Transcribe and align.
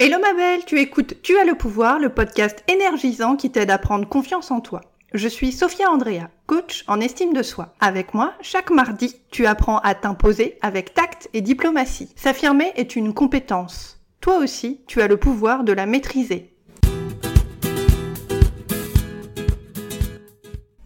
Hello 0.00 0.16
ma 0.20 0.32
belle, 0.32 0.64
tu 0.64 0.78
écoutes 0.78 1.20
Tu 1.22 1.36
as 1.38 1.44
le 1.44 1.56
pouvoir, 1.56 1.98
le 1.98 2.08
podcast 2.08 2.62
énergisant 2.68 3.34
qui 3.34 3.50
t'aide 3.50 3.72
à 3.72 3.78
prendre 3.78 4.08
confiance 4.08 4.52
en 4.52 4.60
toi. 4.60 4.80
Je 5.12 5.26
suis 5.26 5.50
Sophia 5.50 5.90
Andrea, 5.90 6.30
coach 6.46 6.84
en 6.86 7.00
estime 7.00 7.32
de 7.32 7.42
soi. 7.42 7.74
Avec 7.80 8.14
moi, 8.14 8.32
chaque 8.40 8.70
mardi, 8.70 9.16
tu 9.32 9.44
apprends 9.44 9.78
à 9.78 9.96
t'imposer 9.96 10.56
avec 10.62 10.94
tact 10.94 11.28
et 11.34 11.40
diplomatie. 11.40 12.12
S'affirmer 12.14 12.70
est 12.76 12.94
une 12.94 13.12
compétence. 13.12 14.00
Toi 14.20 14.38
aussi, 14.38 14.82
tu 14.86 15.02
as 15.02 15.08
le 15.08 15.16
pouvoir 15.16 15.64
de 15.64 15.72
la 15.72 15.86
maîtriser. 15.86 16.54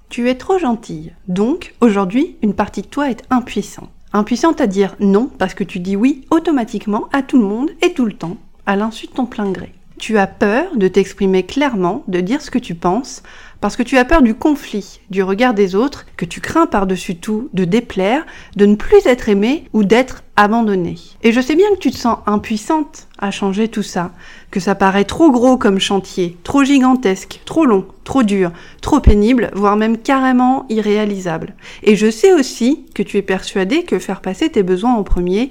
Tu 0.09 0.31
es 0.31 0.39
trop 0.39 0.59
gentille. 0.59 1.13
Donc, 1.29 1.75
aujourd'hui, 1.83 2.39
une 2.41 2.55
partie 2.55 2.81
de 2.81 2.87
toi 2.87 3.11
est 3.11 3.25
impuissante. 3.29 3.91
Impuissante 4.15 4.63
à 4.63 4.67
dire 4.67 4.97
non 5.01 5.27
parce 5.27 5.53
que 5.53 5.65
tu 5.65 5.81
dis 5.81 5.97
oui 5.97 6.25
automatiquement 6.31 7.11
à 7.13 7.21
tout 7.21 7.39
le 7.39 7.47
monde 7.47 7.73
et 7.83 7.93
tout 7.93 8.07
le 8.07 8.15
temps 8.15 8.39
à 8.67 8.77
l'insu 8.77 9.07
de 9.07 9.13
ton 9.13 9.27
plein 9.27 9.51
gré. 9.51 9.73
Tu 9.99 10.19
as 10.19 10.27
peur 10.27 10.77
de 10.77 10.89
t'exprimer 10.89 11.45
clairement, 11.45 12.03
de 12.09 12.21
dire 12.21 12.43
ce 12.43 12.51
que 12.51 12.59
tu 12.59 12.75
penses, 12.75 13.23
parce 13.61 13.77
que 13.77 13.85
tu 13.85 13.97
as 13.97 14.05
peur 14.05 14.23
du 14.23 14.35
conflit, 14.35 14.99
du 15.11 15.23
regard 15.23 15.55
des 15.55 15.77
autres, 15.77 16.07
que 16.17 16.25
tu 16.25 16.41
crains 16.41 16.67
par-dessus 16.67 17.15
tout 17.15 17.49
de 17.53 17.65
déplaire, 17.65 18.27
de 18.57 18.67
ne 18.67 18.75
plus 18.75 19.07
être 19.07 19.29
aimé 19.29 19.69
ou 19.73 19.85
d'être 19.85 20.25
abandonné. 20.35 20.97
Et 21.23 21.31
je 21.31 21.41
sais 21.41 21.55
bien 21.55 21.69
que 21.73 21.79
tu 21.79 21.93
te 21.93 21.97
sens 21.97 22.19
impuissante 22.27 23.07
à 23.19 23.31
changer 23.31 23.69
tout 23.69 23.85
ça, 23.85 24.11
que 24.51 24.59
ça 24.59 24.75
paraît 24.75 25.05
trop 25.05 25.31
gros 25.31 25.57
comme 25.57 25.79
chantier, 25.79 26.37
trop 26.43 26.65
gigantesque, 26.65 27.41
trop 27.45 27.65
long, 27.65 27.87
trop 28.03 28.25
dur, 28.25 28.51
trop 28.81 28.99
pénible, 28.99 29.53
voire 29.55 29.77
même 29.77 29.99
carrément 29.99 30.67
irréalisable. 30.69 31.55
Et 31.85 31.95
je 31.95 32.11
sais 32.11 32.33
aussi 32.33 32.85
que 32.97 33.05
tu 33.05 33.17
es 33.17 33.23
persuadé 33.23 33.85
que 33.85 34.01
faire 34.01 34.23
passer 34.23 34.49
tes 34.49 34.65
besoins 34.65 34.95
en 34.95 35.05
premier, 35.05 35.51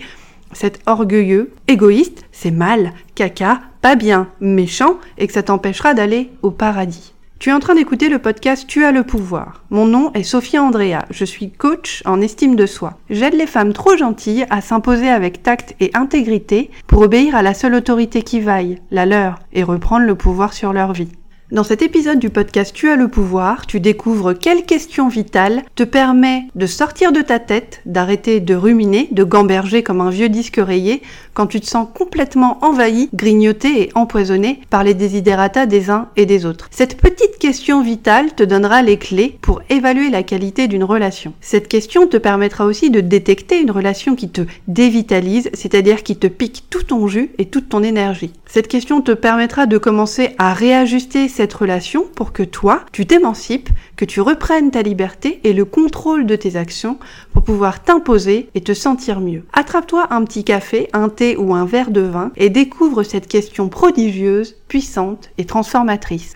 c'est 0.53 0.79
orgueilleux, 0.85 1.51
égoïste, 1.67 2.25
c'est 2.31 2.51
mal, 2.51 2.93
caca, 3.15 3.61
pas 3.81 3.95
bien, 3.95 4.27
méchant, 4.39 4.97
et 5.17 5.27
que 5.27 5.33
ça 5.33 5.43
t'empêchera 5.43 5.93
d'aller 5.93 6.29
au 6.41 6.51
paradis. 6.51 7.13
Tu 7.41 7.49
es 7.49 7.53
en 7.53 7.59
train 7.59 7.73
d'écouter 7.73 8.07
le 8.07 8.19
podcast 8.19 8.65
Tu 8.67 8.85
as 8.85 8.91
le 8.91 9.03
pouvoir. 9.03 9.63
Mon 9.71 9.87
nom 9.87 10.13
est 10.13 10.21
Sophia 10.21 10.61
Andrea, 10.61 11.05
je 11.09 11.25
suis 11.25 11.49
coach 11.49 12.03
en 12.05 12.21
estime 12.21 12.55
de 12.55 12.67
soi. 12.67 12.99
J'aide 13.09 13.33
les 13.33 13.47
femmes 13.47 13.73
trop 13.73 13.97
gentilles 13.97 14.45
à 14.51 14.61
s'imposer 14.61 15.09
avec 15.09 15.41
tact 15.41 15.75
et 15.79 15.89
intégrité 15.95 16.69
pour 16.85 17.01
obéir 17.01 17.35
à 17.35 17.41
la 17.41 17.55
seule 17.55 17.73
autorité 17.73 18.21
qui 18.21 18.41
vaille, 18.41 18.79
la 18.91 19.07
leur, 19.07 19.39
et 19.53 19.63
reprendre 19.63 20.05
le 20.05 20.13
pouvoir 20.13 20.53
sur 20.53 20.71
leur 20.71 20.93
vie. 20.93 21.09
Dans 21.51 21.65
cet 21.65 21.81
épisode 21.81 22.17
du 22.17 22.29
podcast 22.29 22.73
Tu 22.73 22.89
as 22.89 22.95
le 22.95 23.09
pouvoir, 23.09 23.67
tu 23.67 23.81
découvres 23.81 24.31
quelle 24.31 24.63
question 24.63 25.09
vitale 25.09 25.63
te 25.75 25.83
permet 25.83 26.45
de 26.55 26.65
sortir 26.65 27.11
de 27.11 27.19
ta 27.19 27.39
tête, 27.39 27.81
d'arrêter 27.85 28.39
de 28.39 28.55
ruminer, 28.55 29.09
de 29.11 29.25
gamberger 29.25 29.83
comme 29.83 29.99
un 29.99 30.11
vieux 30.11 30.29
disque 30.29 30.61
rayé 30.63 31.01
quand 31.33 31.47
tu 31.47 31.61
te 31.61 31.65
sens 31.65 31.87
complètement 31.93 32.59
envahi, 32.61 33.09
grignoté 33.13 33.81
et 33.81 33.89
empoisonné 33.95 34.61
par 34.69 34.83
les 34.83 34.93
désidératas 34.93 35.65
des 35.65 35.89
uns 35.89 36.07
et 36.15 36.25
des 36.25 36.45
autres. 36.45 36.67
Cette 36.71 36.97
petite 36.97 37.37
question 37.39 37.81
vitale 37.81 38.33
te 38.33 38.43
donnera 38.43 38.81
les 38.81 38.97
clés 38.97 39.37
pour 39.41 39.61
évaluer 39.69 40.09
la 40.09 40.23
qualité 40.23 40.67
d'une 40.67 40.83
relation. 40.83 41.33
Cette 41.41 41.67
question 41.67 42.07
te 42.07 42.17
permettra 42.17 42.65
aussi 42.65 42.89
de 42.89 43.01
détecter 43.01 43.61
une 43.61 43.71
relation 43.71 44.15
qui 44.15 44.29
te 44.29 44.41
dévitalise, 44.67 45.49
c'est-à-dire 45.53 46.03
qui 46.03 46.17
te 46.17 46.27
pique 46.27 46.65
tout 46.69 46.83
ton 46.83 47.07
jus 47.07 47.31
et 47.37 47.45
toute 47.45 47.69
ton 47.69 47.83
énergie. 47.83 48.31
Cette 48.45 48.67
question 48.67 49.01
te 49.01 49.11
permettra 49.13 49.65
de 49.65 49.77
commencer 49.77 50.35
à 50.37 50.53
réajuster 50.53 51.29
cette 51.29 51.53
relation 51.53 52.05
pour 52.15 52.33
que 52.33 52.43
toi, 52.43 52.81
tu 52.91 53.05
t'émancipes, 53.05 53.69
que 53.95 54.05
tu 54.05 54.19
reprennes 54.19 54.71
ta 54.71 54.81
liberté 54.81 55.39
et 55.43 55.53
le 55.53 55.63
contrôle 55.63 56.25
de 56.25 56.35
tes 56.35 56.57
actions 56.57 56.97
pour 57.33 57.43
pouvoir 57.43 57.81
t'imposer 57.83 58.49
et 58.55 58.61
te 58.61 58.73
sentir 58.73 59.21
mieux. 59.21 59.43
Attrape-toi 59.53 60.07
un 60.09 60.23
petit 60.25 60.43
café, 60.43 60.89
un 60.91 61.07
thé 61.07 61.20
ou 61.37 61.53
un 61.53 61.65
verre 61.65 61.91
de 61.91 62.01
vin 62.01 62.31
et 62.35 62.49
découvre 62.49 63.03
cette 63.03 63.27
question 63.27 63.69
prodigieuse, 63.69 64.55
puissante 64.67 65.29
et 65.37 65.45
transformatrice. 65.45 66.33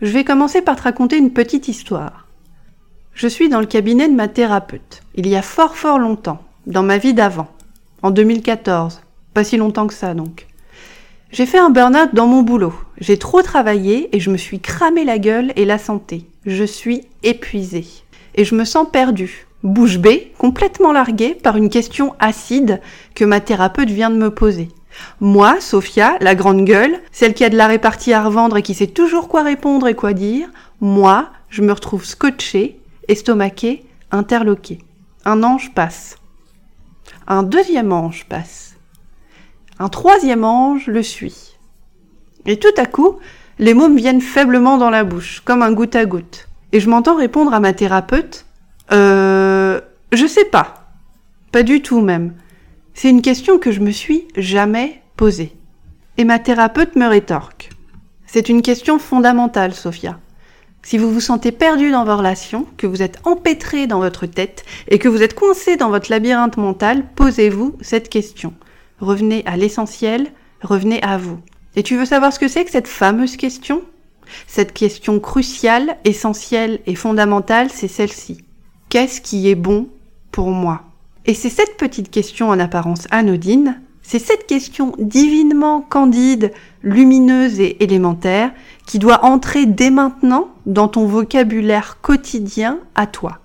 Je 0.00 0.10
vais 0.10 0.24
commencer 0.24 0.62
par 0.62 0.76
te 0.76 0.82
raconter 0.82 1.16
une 1.16 1.32
petite 1.32 1.68
histoire. 1.68 2.26
Je 3.14 3.28
suis 3.28 3.48
dans 3.48 3.60
le 3.60 3.66
cabinet 3.66 4.08
de 4.08 4.14
ma 4.14 4.28
thérapeute, 4.28 5.02
il 5.14 5.28
y 5.28 5.36
a 5.36 5.42
fort 5.42 5.76
fort 5.76 5.98
longtemps, 5.98 6.42
dans 6.66 6.82
ma 6.82 6.98
vie 6.98 7.14
d'avant, 7.14 7.48
en 8.02 8.10
2014, 8.10 9.02
pas 9.34 9.44
si 9.44 9.56
longtemps 9.56 9.86
que 9.86 9.94
ça 9.94 10.14
donc. 10.14 10.46
J'ai 11.30 11.46
fait 11.46 11.58
un 11.58 11.70
burn-out 11.70 12.14
dans 12.14 12.26
mon 12.26 12.42
boulot. 12.42 12.74
J'ai 12.98 13.18
trop 13.18 13.40
travaillé 13.40 14.14
et 14.14 14.20
je 14.20 14.30
me 14.30 14.36
suis 14.36 14.60
cramé 14.60 15.04
la 15.04 15.18
gueule 15.18 15.52
et 15.56 15.64
la 15.64 15.78
santé. 15.78 16.26
Je 16.44 16.64
suis 16.64 17.06
épuisée. 17.22 17.86
Et 18.34 18.44
je 18.44 18.54
me 18.54 18.64
sens 18.64 18.86
perdue, 18.90 19.46
bouche 19.62 19.98
bée, 19.98 20.32
complètement 20.38 20.92
larguée 20.92 21.34
par 21.34 21.56
une 21.56 21.68
question 21.68 22.14
acide 22.18 22.80
que 23.14 23.24
ma 23.24 23.40
thérapeute 23.40 23.90
vient 23.90 24.10
de 24.10 24.16
me 24.16 24.30
poser. 24.30 24.68
Moi, 25.20 25.60
Sophia, 25.60 26.16
la 26.20 26.34
grande 26.34 26.64
gueule, 26.64 26.98
celle 27.12 27.34
qui 27.34 27.44
a 27.44 27.50
de 27.50 27.56
la 27.56 27.66
répartie 27.66 28.12
à 28.12 28.22
revendre 28.22 28.56
et 28.56 28.62
qui 28.62 28.74
sait 28.74 28.86
toujours 28.86 29.28
quoi 29.28 29.42
répondre 29.42 29.88
et 29.88 29.94
quoi 29.94 30.12
dire, 30.12 30.48
moi, 30.80 31.30
je 31.48 31.62
me 31.62 31.72
retrouve 31.72 32.04
scotchée, 32.04 32.78
estomaquée, 33.08 33.84
interloquée. 34.10 34.78
Un 35.24 35.42
ange 35.42 35.72
passe. 35.74 36.16
Un 37.26 37.42
deuxième 37.42 37.92
ange 37.92 38.26
passe. 38.28 38.76
Un 39.78 39.88
troisième 39.88 40.44
ange 40.44 40.86
le 40.86 41.02
suit. 41.02 41.56
Et 42.46 42.58
tout 42.58 42.74
à 42.76 42.86
coup, 42.86 43.18
les 43.58 43.74
mots 43.74 43.88
me 43.88 43.96
viennent 43.96 44.20
faiblement 44.20 44.78
dans 44.78 44.90
la 44.90 45.04
bouche, 45.04 45.40
comme 45.44 45.62
un 45.62 45.72
goutte 45.72 45.96
à 45.96 46.04
goutte. 46.04 46.48
Et 46.72 46.80
je 46.80 46.88
m'entends 46.88 47.16
répondre 47.16 47.52
à 47.54 47.60
ma 47.60 47.72
thérapeute 47.72 48.46
Euh. 48.90 49.80
Je 50.12 50.26
sais 50.26 50.44
pas. 50.44 50.94
Pas 51.52 51.62
du 51.62 51.80
tout 51.80 52.02
même. 52.02 52.34
C'est 52.92 53.08
une 53.08 53.22
question 53.22 53.58
que 53.58 53.72
je 53.72 53.80
me 53.80 53.90
suis 53.90 54.28
jamais 54.36 55.00
posée. 55.16 55.56
Et 56.18 56.24
ma 56.24 56.38
thérapeute 56.38 56.96
me 56.96 57.06
rétorque. 57.06 57.70
C'est 58.26 58.50
une 58.50 58.60
question 58.60 58.98
fondamentale, 58.98 59.72
Sophia. 59.72 60.18
Si 60.82 60.98
vous 60.98 61.10
vous 61.10 61.20
sentez 61.20 61.52
perdu 61.52 61.90
dans 61.90 62.04
vos 62.04 62.16
relations, 62.16 62.66
que 62.76 62.86
vous 62.86 63.02
êtes 63.02 63.20
empêtré 63.24 63.86
dans 63.86 64.00
votre 64.00 64.26
tête 64.26 64.64
et 64.88 64.98
que 64.98 65.08
vous 65.08 65.22
êtes 65.22 65.34
coincé 65.34 65.76
dans 65.76 65.90
votre 65.90 66.10
labyrinthe 66.10 66.56
mental, 66.56 67.04
posez-vous 67.14 67.76
cette 67.80 68.08
question. 68.08 68.52
Revenez 69.00 69.42
à 69.46 69.56
l'essentiel, 69.56 70.32
revenez 70.60 71.02
à 71.02 71.16
vous. 71.16 71.38
Et 71.76 71.82
tu 71.82 71.96
veux 71.96 72.04
savoir 72.04 72.32
ce 72.32 72.38
que 72.38 72.48
c'est 72.48 72.64
que 72.64 72.70
cette 72.70 72.88
fameuse 72.88 73.36
question? 73.36 73.82
Cette 74.46 74.72
question 74.72 75.20
cruciale, 75.20 75.96
essentielle 76.04 76.80
et 76.86 76.94
fondamentale, 76.94 77.68
c'est 77.70 77.88
celle-ci. 77.88 78.44
Qu'est-ce 78.88 79.20
qui 79.20 79.48
est 79.48 79.54
bon 79.54 79.88
pour 80.30 80.50
moi? 80.50 80.82
Et 81.26 81.34
c'est 81.34 81.50
cette 81.50 81.76
petite 81.76 82.10
question 82.10 82.48
en 82.48 82.58
apparence 82.58 83.06
anodine, 83.10 83.80
c'est 84.02 84.18
cette 84.18 84.46
question 84.46 84.94
divinement 84.98 85.80
candide, 85.80 86.52
lumineuse 86.82 87.60
et 87.60 87.82
élémentaire 87.82 88.52
qui 88.86 88.98
doit 88.98 89.24
entrer 89.24 89.64
dès 89.64 89.90
maintenant 89.90 90.48
dans 90.66 90.88
ton 90.88 91.06
vocabulaire 91.06 91.98
quotidien 92.02 92.80
à 92.96 93.06
toi. 93.06 93.38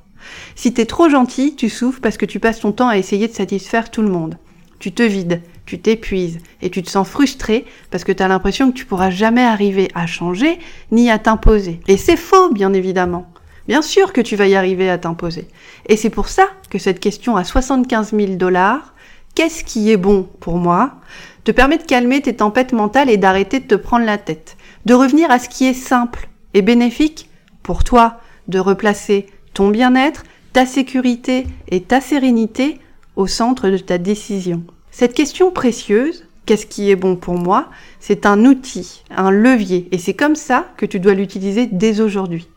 Si 0.56 0.74
t'es 0.74 0.86
trop 0.86 1.10
gentil, 1.10 1.56
tu 1.56 1.70
souffres 1.70 2.02
parce 2.02 2.18
que 2.18 2.26
tu 2.26 2.40
passes 2.40 2.60
ton 2.60 2.72
temps 2.72 2.90
à 2.90 2.98
essayer 2.98 3.28
de 3.28 3.34
satisfaire 3.34 3.92
tout 3.92 4.02
le 4.02 4.10
monde. 4.10 4.38
Tu 4.80 4.92
te 4.92 5.04
vides, 5.04 5.42
tu 5.68 5.80
t'épuises 5.80 6.40
et 6.62 6.72
tu 6.72 6.82
te 6.82 6.90
sens 6.90 7.08
frustré 7.08 7.66
parce 7.92 8.04
que 8.04 8.12
tu 8.12 8.24
as 8.24 8.28
l'impression 8.28 8.72
que 8.72 8.78
tu 8.78 8.86
pourras 8.86 9.12
jamais 9.12 9.44
arriver 9.44 9.90
à 9.94 10.08
changer 10.08 10.58
ni 10.92 11.12
à 11.12 11.20
t'imposer. 11.20 11.82
Et 11.88 11.98
c'est 11.98 12.18
faux, 12.18 12.52
bien 12.52 12.74
évidemment. 12.74 13.32
Bien 13.68 13.82
sûr 13.82 14.14
que 14.14 14.22
tu 14.22 14.38
vas 14.38 14.48
y 14.48 14.56
arriver 14.56 14.90
à 14.90 14.98
t'imposer. 14.98 15.48
Et 15.88 15.98
c'est 15.98 16.10
pour 16.10 16.30
ça 16.30 16.48
que 16.70 16.80
cette 16.80 17.02
question 17.02 17.36
à 17.36 17.44
75 17.44 18.14
000 18.16 18.36
dollars, 18.36 18.96
qu'est-ce 19.36 19.66
qui 19.66 19.92
est 19.92 19.98
bon 19.98 20.28
pour 20.40 20.58
moi, 20.58 20.96
te 21.44 21.52
permet 21.52 21.78
de 21.78 21.84
calmer 21.84 22.22
tes 22.22 22.38
tempêtes 22.38 22.72
mentales 22.72 23.10
et 23.10 23.18
d'arrêter 23.18 23.60
de 23.60 23.68
te 23.68 23.76
prendre 23.76 24.06
la 24.06 24.18
tête, 24.18 24.56
de 24.86 24.94
revenir 24.94 25.30
à 25.30 25.38
ce 25.38 25.50
qui 25.50 25.66
est 25.66 25.74
simple 25.74 26.30
et 26.54 26.62
bénéfique 26.62 27.30
pour 27.62 27.84
toi, 27.84 28.22
de 28.48 28.60
replacer 28.60 29.28
ton 29.54 29.68
bien-être, 29.68 30.24
ta 30.54 30.66
sécurité 30.66 31.46
et 31.68 31.82
ta 31.82 32.00
sérénité 32.00 32.80
au 33.18 33.28
centre 33.28 33.70
de 33.70 33.78
ta 33.78 33.98
décision. 33.98 34.64
Cette 35.00 35.14
question 35.14 35.52
précieuse, 35.52 36.26
qu'est-ce 36.48 36.66
qui 36.66 36.90
est 36.90 36.96
bon 36.96 37.18
pour 37.18 37.36
moi, 37.36 37.68
c'est 38.00 38.26
un 38.26 38.46
outil, 38.46 39.04
un 39.16 39.30
levier, 39.30 39.88
et 39.92 40.00
c'est 40.00 40.16
comme 40.16 40.36
ça 40.36 40.66
que 40.76 40.88
tu 40.88 41.00
dois 41.00 41.14
l'utiliser 41.14 41.68
dès 41.68 42.02
aujourd'hui. 42.02 42.50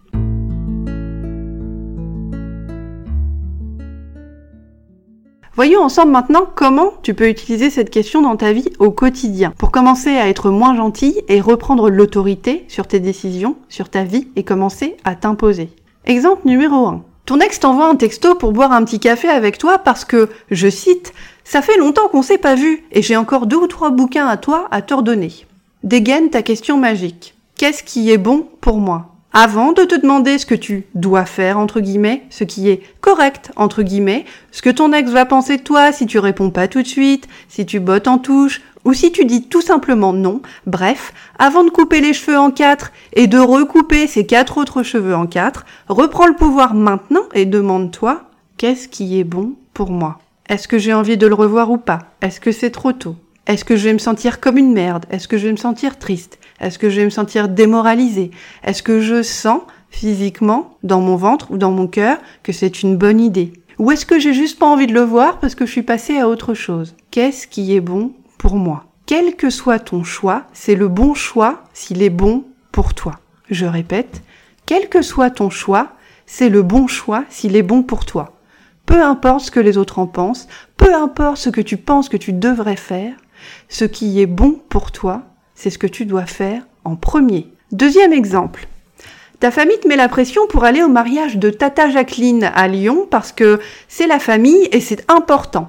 Voyons 5.53 5.83
ensemble 5.83 6.13
maintenant 6.13 6.49
comment 6.55 6.95
tu 7.03 7.13
peux 7.13 7.29
utiliser 7.29 7.69
cette 7.69 7.91
question 7.91 8.23
dans 8.23 8.37
ta 8.37 8.55
vie 8.55 8.73
au 8.79 8.91
quotidien 8.91 9.53
pour 9.59 9.71
commencer 9.71 10.17
à 10.17 10.27
être 10.27 10.49
moins 10.49 10.75
gentil 10.75 11.21
et 11.29 11.43
reprendre 11.43 11.91
l'autorité 11.91 12.65
sur 12.69 12.87
tes 12.87 13.01
décisions, 13.01 13.57
sur 13.69 13.91
ta 13.91 14.05
vie 14.05 14.29
et 14.37 14.45
commencer 14.45 14.97
à 15.05 15.15
t'imposer. 15.15 15.69
Exemple 16.07 16.49
numéro 16.49 16.87
1. 16.87 17.05
Ton 17.31 17.39
ex 17.39 17.61
t'envoie 17.61 17.89
un 17.89 17.95
texto 17.95 18.35
pour 18.35 18.51
boire 18.53 18.73
un 18.73 18.83
petit 18.83 18.99
café 18.99 19.29
avec 19.29 19.57
toi 19.57 19.79
parce 19.79 20.05
que, 20.05 20.31
je 20.51 20.69
cite, 20.69 21.13
ça 21.51 21.63
fait 21.63 21.79
longtemps 21.79 22.07
qu'on 22.07 22.23
s'est 22.23 22.39
pas 22.39 22.55
vu 22.55 22.85
et 22.93 23.03
j'ai 23.03 23.17
encore 23.17 23.47
deux 23.47 23.57
ou 23.57 23.67
trois 23.67 23.91
bouquins 23.91 24.29
à 24.29 24.37
toi 24.37 24.69
à 24.71 24.83
te 24.83 24.95
redonner. 24.95 25.33
Dégaine 25.83 26.31
ta 26.31 26.43
question 26.43 26.77
magique. 26.77 27.35
Qu'est-ce 27.57 27.83
qui 27.83 28.13
est 28.13 28.19
bon 28.19 28.47
pour 28.61 28.79
moi? 28.79 29.17
Avant 29.33 29.73
de 29.73 29.83
te 29.83 29.97
demander 29.97 30.39
ce 30.39 30.47
que 30.47 30.55
tu 30.55 30.87
dois 30.95 31.25
faire, 31.25 31.59
entre 31.59 31.81
guillemets, 31.81 32.23
ce 32.31 32.45
qui 32.45 32.69
est 32.69 32.83
correct, 33.01 33.51
entre 33.57 33.83
guillemets, 33.83 34.27
ce 34.53 34.63
que 34.63 34.71
ton 34.71 34.93
ex 34.93 35.11
va 35.11 35.27
penser 35.27 35.57
de 35.57 35.65
toi 35.65 35.91
si 35.91 36.07
tu 36.07 36.21
réponds 36.21 36.51
pas 36.51 36.69
tout 36.69 36.83
de 36.83 36.87
suite, 36.87 37.27
si 37.49 37.67
tu 37.67 37.81
bottes 37.81 38.07
en 38.07 38.19
touche, 38.19 38.63
ou 38.85 38.93
si 38.93 39.11
tu 39.11 39.25
dis 39.25 39.43
tout 39.43 39.61
simplement 39.61 40.13
non, 40.13 40.43
bref, 40.67 41.13
avant 41.37 41.65
de 41.65 41.71
couper 41.71 42.01
les 42.01 42.13
cheveux 42.13 42.39
en 42.39 42.53
quatre 42.53 42.93
et 43.13 43.27
de 43.27 43.39
recouper 43.39 44.07
ces 44.07 44.25
quatre 44.25 44.57
autres 44.57 44.85
cheveux 44.85 45.17
en 45.17 45.27
quatre, 45.27 45.67
reprends 45.89 46.29
le 46.29 46.37
pouvoir 46.37 46.75
maintenant 46.75 47.25
et 47.35 47.45
demande-toi 47.45 48.23
qu'est-ce 48.57 48.87
qui 48.87 49.19
est 49.19 49.25
bon 49.25 49.55
pour 49.75 49.91
moi? 49.91 50.21
Est-ce 50.51 50.67
que 50.67 50.79
j'ai 50.79 50.93
envie 50.93 51.17
de 51.17 51.29
le 51.29 51.35
revoir 51.35 51.71
ou 51.71 51.79
pas? 51.79 52.01
Est-ce 52.23 52.41
que 52.41 52.51
c'est 52.51 52.73
trop 52.73 52.91
tôt? 52.91 53.15
Est-ce 53.47 53.65
que 53.65 53.77
je 53.77 53.85
vais 53.85 53.93
me 53.93 54.01
sentir 54.01 54.41
comme 54.41 54.59
une 54.59 54.73
merde? 54.73 55.07
Est-ce 55.09 55.29
que 55.29 55.39
je 55.39 55.47
vais 55.47 55.53
me 55.53 55.57
sentir 55.57 55.97
triste? 55.97 56.41
Est-ce 56.59 56.77
que 56.77 56.91
je 56.91 56.97
vais 56.97 57.05
me 57.05 57.11
sentir 57.11 57.49
démoralisée? 57.49 58.33
Est-ce 58.65 58.83
que 58.83 59.01
je 59.01 59.23
sens 59.23 59.61
physiquement, 59.91 60.77
dans 60.83 61.01
mon 61.01 61.15
ventre 61.15 61.53
ou 61.53 61.57
dans 61.57 61.71
mon 61.71 61.87
cœur, 61.87 62.19
que 62.43 62.51
c'est 62.51 62.83
une 62.83 62.97
bonne 62.97 63.21
idée? 63.21 63.53
Ou 63.79 63.93
est-ce 63.93 64.05
que 64.05 64.19
j'ai 64.19 64.35
juste 64.35 64.59
pas 64.59 64.67
envie 64.67 64.89
de 64.89 64.93
le 64.93 65.03
voir 65.03 65.39
parce 65.39 65.55
que 65.55 65.67
je 65.67 65.71
suis 65.71 65.85
passée 65.85 66.19
à 66.19 66.27
autre 66.27 66.53
chose? 66.53 66.97
Qu'est-ce 67.13 67.47
qui 67.47 67.77
est 67.77 67.81
bon 67.81 68.11
pour 68.37 68.57
moi? 68.57 68.87
Quel 69.07 69.37
que 69.37 69.51
soit 69.51 69.79
ton 69.79 70.03
choix, 70.03 70.47
c'est 70.53 70.75
le 70.75 70.89
bon 70.89 71.15
choix 71.15 71.63
s'il 71.75 72.03
est 72.03 72.11
bon 72.11 72.43
pour 72.73 72.95
toi. 72.95 73.21
Je 73.51 73.67
répète, 73.67 74.23
quel 74.67 74.89
que 74.89 75.03
soit 75.03 75.31
ton 75.31 75.49
choix, 75.49 75.93
c'est 76.27 76.49
le 76.49 76.63
bon 76.63 76.89
choix 76.89 77.25
s'il 77.29 77.55
est 77.55 77.63
bon 77.63 77.85
pour 77.85 78.05
toi. 78.05 78.33
Peu 78.91 79.05
importe 79.05 79.45
ce 79.45 79.51
que 79.53 79.61
les 79.61 79.79
autres 79.79 80.01
en 80.01 80.09
pensent, 80.09 80.49
peu 80.77 80.93
importe 80.93 81.37
ce 81.37 81.49
que 81.49 81.61
tu 81.61 81.77
penses 81.77 82.09
que 82.09 82.17
tu 82.17 82.33
devrais 82.33 82.75
faire, 82.75 83.15
ce 83.69 83.85
qui 83.85 84.21
est 84.21 84.27
bon 84.27 84.61
pour 84.69 84.91
toi, 84.91 85.23
c'est 85.55 85.71
ce 85.71 85.79
que 85.79 85.87
tu 85.87 86.07
dois 86.07 86.27
faire 86.27 86.63
en 86.85 86.97
premier. 86.97 87.47
Deuxième 87.71 88.13
exemple. 88.13 88.67
Ta 89.39 89.53
famille 89.53 89.79
te 89.79 89.87
met 89.87 89.95
la 89.95 90.09
pression 90.09 90.43
pour 90.49 90.65
aller 90.65 90.83
au 90.83 90.89
mariage 90.89 91.37
de 91.37 91.51
Tata 91.51 91.89
Jacqueline 91.89 92.51
à 92.53 92.67
Lyon 92.67 93.07
parce 93.09 93.31
que 93.31 93.61
c'est 93.87 94.09
la 94.09 94.19
famille 94.19 94.69
et 94.73 94.81
c'est 94.81 95.09
important. 95.09 95.69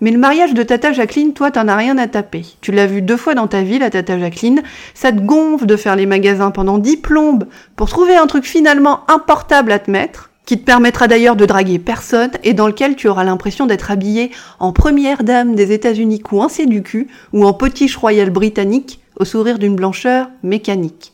Mais 0.00 0.10
le 0.10 0.18
mariage 0.18 0.54
de 0.54 0.62
Tata 0.62 0.92
Jacqueline, 0.92 1.34
toi, 1.34 1.50
t'en 1.50 1.68
as 1.68 1.76
rien 1.76 1.98
à 1.98 2.08
taper. 2.08 2.44
Tu 2.62 2.72
l'as 2.72 2.86
vu 2.86 3.02
deux 3.02 3.18
fois 3.18 3.34
dans 3.34 3.48
ta 3.48 3.62
vie, 3.62 3.78
la 3.78 3.90
Tata 3.90 4.18
Jacqueline. 4.18 4.62
Ça 4.94 5.12
te 5.12 5.20
gonfle 5.20 5.66
de 5.66 5.76
faire 5.76 5.94
les 5.94 6.06
magasins 6.06 6.50
pendant 6.50 6.78
dix 6.78 6.96
plombes 6.96 7.46
pour 7.76 7.90
trouver 7.90 8.16
un 8.16 8.26
truc 8.26 8.44
finalement 8.44 9.08
importable 9.08 9.70
à 9.70 9.78
te 9.78 9.90
mettre, 9.90 10.31
qui 10.46 10.58
te 10.58 10.64
permettra 10.64 11.08
d'ailleurs 11.08 11.36
de 11.36 11.46
draguer 11.46 11.78
personne 11.78 12.32
et 12.42 12.54
dans 12.54 12.66
lequel 12.66 12.96
tu 12.96 13.08
auras 13.08 13.24
l'impression 13.24 13.66
d'être 13.66 13.90
habillé 13.90 14.30
en 14.58 14.72
première 14.72 15.22
dame 15.22 15.54
des 15.54 15.72
États-Unis 15.72 16.20
coincée 16.20 16.66
du 16.66 16.82
cul 16.82 17.08
ou 17.32 17.44
en 17.44 17.52
potiche 17.52 17.96
royale 17.96 18.30
britannique 18.30 19.00
au 19.18 19.24
sourire 19.24 19.58
d'une 19.58 19.76
blancheur 19.76 20.28
mécanique. 20.42 21.12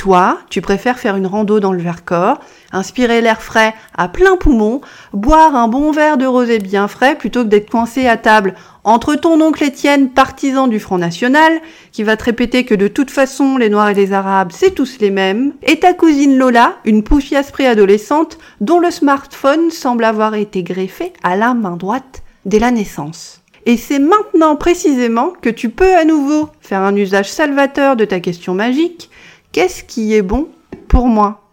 Toi, 0.00 0.38
tu 0.48 0.62
préfères 0.62 0.98
faire 0.98 1.16
une 1.16 1.26
rando 1.26 1.60
dans 1.60 1.74
le 1.74 1.82
Vercors, 1.82 2.40
inspirer 2.72 3.20
l'air 3.20 3.42
frais 3.42 3.74
à 3.94 4.08
plein 4.08 4.38
poumon, 4.38 4.80
boire 5.12 5.54
un 5.54 5.68
bon 5.68 5.92
verre 5.92 6.16
de 6.16 6.24
rosé 6.24 6.58
bien 6.58 6.88
frais 6.88 7.16
plutôt 7.16 7.44
que 7.44 7.50
d'être 7.50 7.68
coincé 7.68 8.06
à 8.06 8.16
table 8.16 8.54
entre 8.82 9.14
ton 9.14 9.38
oncle 9.42 9.62
Étienne, 9.62 10.08
partisan 10.08 10.68
du 10.68 10.80
Front 10.80 10.96
National, 10.96 11.52
qui 11.92 12.02
va 12.02 12.16
te 12.16 12.24
répéter 12.24 12.64
que 12.64 12.74
de 12.74 12.88
toute 12.88 13.10
façon 13.10 13.58
les 13.58 13.68
Noirs 13.68 13.90
et 13.90 13.94
les 13.94 14.14
Arabes 14.14 14.52
c'est 14.54 14.74
tous 14.74 15.00
les 15.00 15.10
mêmes, 15.10 15.52
et 15.64 15.80
ta 15.80 15.92
cousine 15.92 16.38
Lola, 16.38 16.76
une 16.86 17.02
poufiasse 17.02 17.50
préadolescente 17.50 18.38
dont 18.62 18.78
le 18.78 18.90
smartphone 18.90 19.70
semble 19.70 20.04
avoir 20.04 20.34
été 20.34 20.62
greffé 20.62 21.12
à 21.22 21.36
la 21.36 21.52
main 21.52 21.76
droite 21.76 22.22
dès 22.46 22.58
la 22.58 22.70
naissance. 22.70 23.42
Et 23.66 23.76
c'est 23.76 23.98
maintenant 23.98 24.56
précisément 24.56 25.34
que 25.42 25.50
tu 25.50 25.68
peux 25.68 25.94
à 25.94 26.06
nouveau 26.06 26.48
faire 26.62 26.80
un 26.80 26.96
usage 26.96 27.30
salvateur 27.30 27.96
de 27.96 28.06
ta 28.06 28.18
question 28.18 28.54
magique 28.54 29.10
Qu'est-ce 29.52 29.82
qui 29.82 30.14
est 30.14 30.22
bon 30.22 30.46
pour 30.86 31.08
moi 31.08 31.50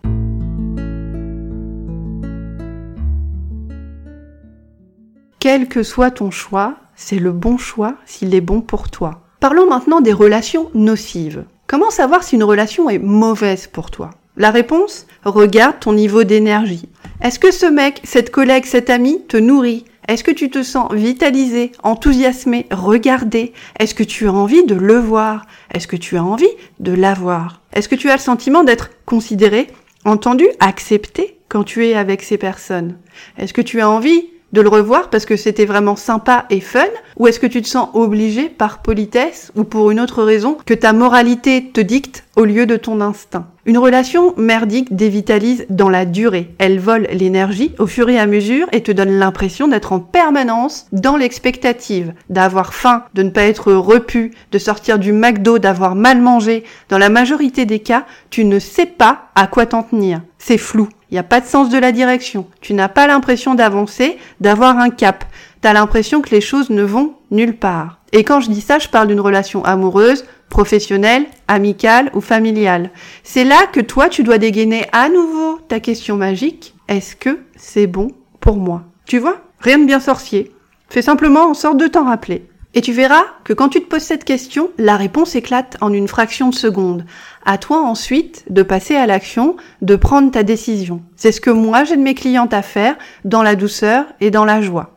Quel 5.40 5.68
que 5.68 5.82
soit 5.82 6.12
ton 6.12 6.30
choix, 6.30 6.76
c'est 6.96 7.18
le 7.18 7.32
bon 7.32 7.58
choix 7.58 7.96
s'il 8.06 8.36
est 8.36 8.42
bon 8.42 8.62
pour 8.62 8.92
toi. 8.92 9.24
Parlons 9.40 9.68
maintenant 9.68 10.00
des 10.00 10.14
relations 10.14 10.70
nocives. 10.76 11.46
Comment 11.66 11.90
savoir 11.90 12.24
si 12.24 12.36
une 12.36 12.44
relation 12.44 12.88
est 12.88 13.00
mauvaise 13.00 13.66
pour 13.66 13.90
toi? 13.90 14.12
La 14.36 14.52
réponse 14.52 15.08
Regarde 15.26 15.80
ton 15.80 15.94
niveau 15.94 16.24
d'énergie. 16.24 16.90
Est-ce 17.24 17.40
que 17.40 17.52
ce 17.52 17.66
mec, 17.66 18.02
cette 18.04 18.30
collègue, 18.30 18.66
cet 18.66 18.92
ami 18.92 19.24
te 19.28 19.38
nourrit? 19.38 19.86
Est-ce 20.08 20.24
que 20.24 20.32
tu 20.32 20.50
te 20.50 20.64
sens 20.64 20.94
vitalisé, 20.94 21.74
enthousiasmé, 21.84 22.66
regardé 22.72 23.52
Est-ce 23.78 23.94
que 23.94 24.04
tu 24.04 24.28
as 24.28 24.34
envie 24.34 24.66
de 24.66 24.76
le 24.76 24.98
voir? 24.98 25.46
Est-ce 25.74 25.88
que 25.88 25.98
tu 25.98 26.16
as 26.16 26.24
envie 26.24 26.46
de 26.80 26.94
l'avoir? 26.94 27.62
Est-ce 27.74 27.90
que 27.90 27.96
tu 27.96 28.10
as 28.10 28.16
le 28.16 28.22
sentiment 28.22 28.64
d'être 28.64 28.92
considéré, 29.06 29.68
entendu, 30.06 30.48
accepté 30.62 31.38
quand 31.50 31.66
tu 31.66 31.86
es 31.86 31.94
avec 31.94 32.24
ces 32.24 32.38
personnes? 32.38 32.98
Est-ce 33.38 33.54
que 33.54 33.62
tu 33.62 33.82
as 33.82 33.90
envie 33.90 34.30
de 34.54 34.62
le 34.62 34.70
revoir 34.70 35.10
parce 35.10 35.26
que 35.26 35.36
c'était 35.36 35.66
vraiment 35.66 35.96
sympa 35.96 36.46
et 36.50 36.62
fun 36.62 36.86
Ou 37.18 37.28
est-ce 37.28 37.40
que 37.40 37.48
tu 37.48 37.62
te 37.62 37.68
sens 37.68 37.90
obligé 37.94 38.50
par 38.50 38.82
politesse 38.82 39.52
ou 39.56 39.64
pour 39.64 39.92
une 39.92 40.00
autre 40.00 40.24
raison 40.24 40.58
que 40.66 40.74
ta 40.74 40.94
moralité 40.94 41.72
te 41.74 41.82
dicte 41.82 42.24
au 42.36 42.46
lieu 42.46 42.66
de 42.66 42.78
ton 42.78 43.02
instinct? 43.02 43.48
Une 43.66 43.78
relation 43.78 44.34
merdique 44.38 44.96
dévitalise 44.96 45.66
dans 45.70 45.90
la 45.90 46.06
durée. 46.06 46.56
Elle 46.58 46.80
vole 46.80 47.08
l'énergie 47.12 47.74
au 47.80 47.88
fur 47.88 48.08
et 48.10 48.18
à 48.18 48.26
mesure 48.26 48.68
et 48.72 48.82
te 48.82 48.94
donne 48.94 49.20
l'impression 49.20 49.68
d'être 49.68 49.92
en 49.92 50.00
permanence 50.00 50.86
dans 50.94 51.18
l'expectative, 51.18 52.14
d'avoir 52.30 52.74
faim, 52.74 53.04
de 53.14 53.24
ne 53.24 53.30
pas 53.30 53.44
être 53.44 53.74
repu, 53.74 54.32
de 54.54 54.58
sortir 54.58 55.00
du 55.00 55.12
McDo, 55.12 55.60
d'avoir 55.60 55.96
mal 55.96 56.22
mangé. 56.22 56.64
Dans 56.88 56.98
la 56.98 57.10
majorité 57.10 57.66
des 57.66 57.80
cas, 57.80 58.06
tu 58.30 58.46
ne 58.46 58.60
sais 58.60 58.86
pas 58.86 59.28
à 59.36 59.48
quoi 59.48 59.66
t'en 59.66 59.84
tenir. 59.84 60.22
C'est 60.38 60.58
flou. 60.58 60.88
Il 61.10 61.14
n'y 61.14 61.20
a 61.20 61.24
pas 61.24 61.40
de 61.40 61.46
sens 61.46 61.70
de 61.70 61.78
la 61.78 61.92
direction. 61.92 62.48
Tu 62.62 62.74
n'as 62.74 62.90
pas 62.90 63.08
l'impression 63.08 63.56
d'avancer, 63.56 64.18
d'avoir 64.42 64.78
un 64.78 64.90
cap. 64.90 65.26
Tu 65.62 65.68
as 65.68 65.74
l'impression 65.74 66.22
que 66.22 66.32
les 66.32 66.42
choses 66.42 66.70
ne 66.70 66.84
vont 66.84 67.14
nulle 67.32 67.56
part. 67.56 68.00
Et 68.12 68.24
quand 68.24 68.40
je 68.40 68.52
dis 68.52 68.62
ça, 68.62 68.80
je 68.80 68.90
parle 68.90 69.08
d'une 69.08 69.20
relation 69.20 69.64
amoureuse, 69.64 70.26
professionnelle, 70.50 71.26
amicale 71.48 72.10
ou 72.14 72.22
familiale. 72.22 72.92
C'est 73.24 73.44
là 73.44 73.68
que 73.72 73.80
toi, 73.80 74.10
tu 74.10 74.24
dois 74.24 74.38
dégainer 74.38 74.86
à 74.92 75.10
nouveau 75.10 75.60
ta 75.68 75.80
question 75.80 76.16
magique. 76.18 76.74
Est-ce 76.88 77.16
que 77.16 77.40
c'est 77.56 77.88
bon 77.88 78.10
pour 78.40 78.58
moi? 78.58 78.84
Tu 79.06 79.20
vois? 79.20 79.42
Rien 79.60 79.80
de 79.80 79.86
bien 79.86 80.00
sorcier. 80.00 80.52
Fais 80.90 81.02
simplement 81.02 81.50
en 81.50 81.54
sorte 81.54 81.78
de 81.78 81.88
t'en 81.88 82.06
rappeler. 82.06 82.46
Et 82.78 82.82
tu 82.82 82.94
verras 82.94 83.26
que 83.44 83.54
quand 83.54 83.70
tu 83.70 83.82
te 83.82 83.90
poses 83.90 84.04
cette 84.04 84.24
question, 84.24 84.70
la 84.78 84.98
réponse 84.98 85.34
éclate 85.34 85.78
en 85.82 85.92
une 85.92 86.08
fraction 86.08 86.50
de 86.50 86.54
seconde. 86.54 87.06
À 87.44 87.58
toi 87.58 87.82
ensuite 87.82 88.46
de 88.52 88.62
passer 88.62 88.96
à 88.96 89.08
l'action, 89.08 89.58
de 89.82 89.96
prendre 89.96 90.30
ta 90.30 90.44
décision. 90.44 91.02
C'est 91.16 91.32
ce 91.32 91.42
que 91.42 91.50
moi 91.50 91.86
j'ai 91.86 91.98
de 91.98 92.04
mes 92.04 92.14
clientes 92.14 92.54
à 92.54 92.62
faire 92.62 92.96
dans 93.26 93.42
la 93.42 93.56
douceur 93.56 94.06
et 94.22 94.30
dans 94.30 94.46
la 94.46 94.62
joie. 94.62 94.96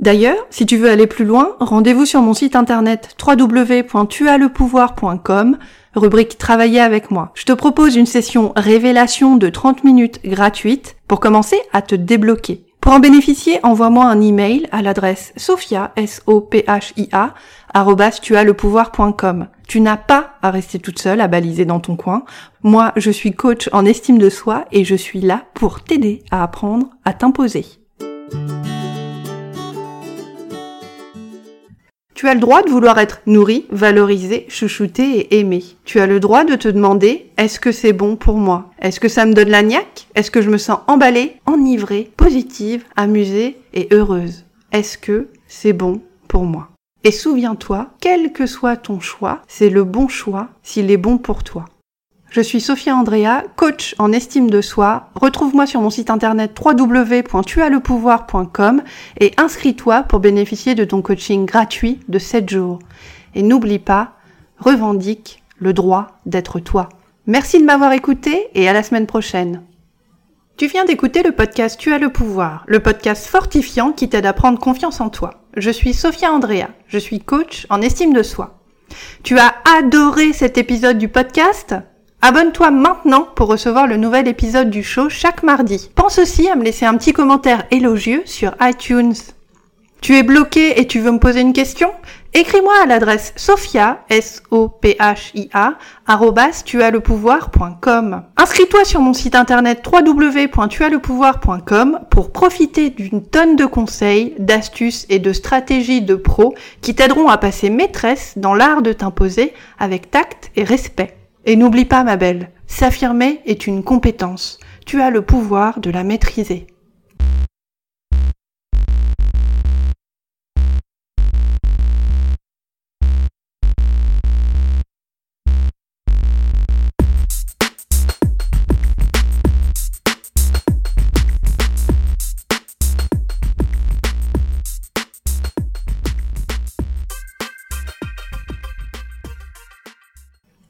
D'ailleurs, 0.00 0.44
si 0.50 0.66
tu 0.66 0.76
veux 0.76 0.90
aller 0.90 1.06
plus 1.06 1.24
loin, 1.24 1.54
rendez-vous 1.60 2.06
sur 2.06 2.22
mon 2.22 2.34
site 2.34 2.56
internet 2.56 3.14
www.tuaslepouvoir.com, 3.24 5.58
rubrique 5.94 6.38
Travailler 6.38 6.80
avec 6.80 7.12
moi. 7.12 7.30
Je 7.34 7.44
te 7.44 7.52
propose 7.52 7.94
une 7.94 8.06
session 8.06 8.52
révélation 8.56 9.36
de 9.36 9.48
30 9.48 9.84
minutes 9.84 10.18
gratuite 10.24 10.96
pour 11.06 11.20
commencer 11.20 11.60
à 11.72 11.82
te 11.82 11.94
débloquer. 11.94 12.67
Pour 12.88 12.94
en 12.94 13.00
bénéficier, 13.00 13.60
envoie-moi 13.64 14.06
un 14.06 14.18
email 14.22 14.66
à 14.72 14.80
l'adresse 14.80 15.34
sophia, 15.36 15.92
Tu 19.66 19.80
n'as 19.82 19.96
pas 19.98 20.30
à 20.40 20.50
rester 20.50 20.78
toute 20.78 20.98
seule 20.98 21.20
à 21.20 21.28
baliser 21.28 21.66
dans 21.66 21.80
ton 21.80 21.96
coin. 21.96 22.24
Moi, 22.62 22.92
je 22.96 23.10
suis 23.10 23.34
coach 23.34 23.68
en 23.72 23.84
estime 23.84 24.16
de 24.16 24.30
soi 24.30 24.64
et 24.72 24.86
je 24.86 24.94
suis 24.94 25.20
là 25.20 25.42
pour 25.52 25.82
t'aider 25.82 26.22
à 26.30 26.42
apprendre 26.42 26.86
à 27.04 27.12
t'imposer. 27.12 27.66
Tu 32.18 32.26
as 32.26 32.34
le 32.34 32.40
droit 32.40 32.64
de 32.64 32.70
vouloir 32.70 32.98
être 32.98 33.20
nourri, 33.26 33.66
valorisé, 33.70 34.44
chouchouté 34.48 35.04
et 35.20 35.38
aimé. 35.38 35.62
Tu 35.84 36.00
as 36.00 36.08
le 36.08 36.18
droit 36.18 36.42
de 36.42 36.56
te 36.56 36.66
demander 36.66 37.30
est-ce 37.36 37.60
que 37.60 37.70
c'est 37.70 37.92
bon 37.92 38.16
pour 38.16 38.38
moi? 38.38 38.72
Est-ce 38.82 38.98
que 38.98 39.06
ça 39.06 39.24
me 39.24 39.34
donne 39.34 39.50
la 39.50 39.62
niaque? 39.62 40.08
Est-ce 40.16 40.32
que 40.32 40.42
je 40.42 40.50
me 40.50 40.58
sens 40.58 40.80
emballée, 40.88 41.36
enivrée, 41.46 42.10
positive, 42.16 42.82
amusée 42.96 43.58
et 43.72 43.86
heureuse? 43.92 44.46
Est-ce 44.72 44.98
que 44.98 45.28
c'est 45.46 45.72
bon 45.72 46.00
pour 46.26 46.42
moi? 46.42 46.70
Et 47.04 47.12
souviens-toi, 47.12 47.90
quel 48.00 48.32
que 48.32 48.46
soit 48.46 48.76
ton 48.76 48.98
choix, 48.98 49.42
c'est 49.46 49.70
le 49.70 49.84
bon 49.84 50.08
choix 50.08 50.48
s'il 50.64 50.90
est 50.90 50.96
bon 50.96 51.18
pour 51.18 51.44
toi. 51.44 51.66
Je 52.30 52.42
suis 52.42 52.60
Sophia 52.60 52.94
Andrea, 52.94 53.42
coach 53.56 53.94
en 53.98 54.12
estime 54.12 54.50
de 54.50 54.60
soi. 54.60 55.08
Retrouve-moi 55.14 55.66
sur 55.66 55.80
mon 55.80 55.88
site 55.88 56.10
internet 56.10 56.54
www.tuaslepouvoir.com 56.62 58.82
et 59.18 59.32
inscris-toi 59.38 60.02
pour 60.02 60.20
bénéficier 60.20 60.74
de 60.74 60.84
ton 60.84 61.00
coaching 61.00 61.46
gratuit 61.46 62.00
de 62.08 62.18
7 62.18 62.50
jours. 62.50 62.80
Et 63.34 63.42
n'oublie 63.42 63.78
pas, 63.78 64.12
revendique 64.58 65.42
le 65.58 65.72
droit 65.72 66.18
d'être 66.26 66.60
toi. 66.60 66.90
Merci 67.26 67.60
de 67.60 67.64
m'avoir 67.64 67.92
écouté 67.92 68.48
et 68.54 68.68
à 68.68 68.74
la 68.74 68.82
semaine 68.82 69.06
prochaine. 69.06 69.62
Tu 70.58 70.66
viens 70.66 70.84
d'écouter 70.84 71.22
le 71.22 71.32
podcast 71.32 71.80
Tu 71.80 71.94
as 71.94 71.98
le 71.98 72.12
pouvoir, 72.12 72.64
le 72.66 72.80
podcast 72.80 73.26
fortifiant 73.26 73.92
qui 73.92 74.10
t'aide 74.10 74.26
à 74.26 74.34
prendre 74.34 74.58
confiance 74.58 75.00
en 75.00 75.08
toi. 75.08 75.44
Je 75.56 75.70
suis 75.70 75.94
Sophia 75.94 76.30
Andrea, 76.30 76.68
je 76.88 76.98
suis 76.98 77.20
coach 77.20 77.66
en 77.70 77.80
estime 77.80 78.12
de 78.12 78.22
soi. 78.22 78.58
Tu 79.22 79.38
as 79.38 79.54
adoré 79.78 80.34
cet 80.34 80.58
épisode 80.58 80.98
du 80.98 81.08
podcast? 81.08 81.74
Abonne-toi 82.20 82.72
maintenant 82.72 83.28
pour 83.36 83.46
recevoir 83.46 83.86
le 83.86 83.96
nouvel 83.96 84.26
épisode 84.26 84.70
du 84.70 84.82
show 84.82 85.08
chaque 85.08 85.44
mardi. 85.44 85.88
Pense 85.94 86.18
aussi 86.18 86.48
à 86.48 86.56
me 86.56 86.64
laisser 86.64 86.84
un 86.84 86.96
petit 86.96 87.12
commentaire 87.12 87.62
élogieux 87.70 88.22
sur 88.24 88.56
iTunes. 88.60 89.14
Tu 90.00 90.16
es 90.16 90.24
bloqué 90.24 90.80
et 90.80 90.88
tu 90.88 91.00
veux 91.00 91.10
me 91.12 91.18
poser 91.18 91.40
une 91.40 91.52
question? 91.52 91.90
Écris-moi 92.34 92.74
à 92.82 92.86
l'adresse 92.86 93.32
sophia, 93.36 94.00
s 94.10 94.42
o 94.50 94.68
p 94.68 94.96
h 94.98 95.30
i 95.34 95.48
a 95.52 95.74
Inscris-toi 98.36 98.84
sur 98.84 99.00
mon 99.00 99.12
site 99.12 99.34
internet 99.34 99.82
www.tuaslepouvoir.com 99.86 102.00
pour 102.10 102.32
profiter 102.32 102.90
d'une 102.90 103.24
tonne 103.24 103.56
de 103.56 103.64
conseils, 103.64 104.34
d'astuces 104.38 105.06
et 105.08 105.20
de 105.20 105.32
stratégies 105.32 106.02
de 106.02 106.16
pros 106.16 106.54
qui 106.80 106.94
t'aideront 106.94 107.28
à 107.28 107.38
passer 107.38 107.70
maîtresse 107.70 108.34
dans 108.36 108.54
l'art 108.54 108.82
de 108.82 108.92
t'imposer 108.92 109.54
avec 109.78 110.10
tact 110.10 110.50
et 110.56 110.64
respect. 110.64 111.17
Et 111.48 111.56
n'oublie 111.56 111.86
pas 111.86 112.04
ma 112.04 112.18
belle, 112.18 112.50
s'affirmer 112.66 113.40
est 113.46 113.66
une 113.66 113.82
compétence. 113.82 114.60
Tu 114.84 115.00
as 115.00 115.08
le 115.08 115.22
pouvoir 115.22 115.80
de 115.80 115.88
la 115.90 116.04
maîtriser. 116.04 116.66